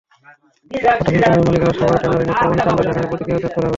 [0.91, 3.69] কথা ছিল, ট্যানারির মালিকেরা সাভারে ট্যানারি নিয়ে কোরবানির চামড়া সেখানে প্রক্রিয়াজাত করবেন।